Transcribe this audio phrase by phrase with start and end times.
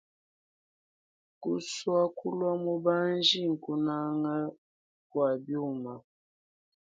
[1.41, 4.33] Kusua kulua mubanji, kunanga
[5.09, 5.93] kua biuma.